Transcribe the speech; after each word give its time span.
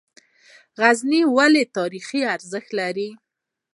غزني 0.79 1.21
ولې 1.35 1.63
تاریخي 1.77 2.21
ارزښت 2.35 2.69
لري؟ 2.79 3.09